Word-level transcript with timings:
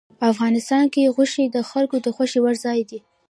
افغانستان 0.31 0.83
کې 0.93 1.11
غوښې 1.15 1.45
د 1.55 1.57
خلکو 1.69 1.95
د 2.05 2.07
خوښې 2.15 2.39
وړ 2.43 2.55
ځای 2.65 2.79
دی. 2.89 2.99